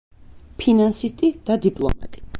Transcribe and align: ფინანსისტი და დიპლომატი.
ფინანსისტი 0.61 1.31
და 1.51 1.59
დიპლომატი. 1.67 2.29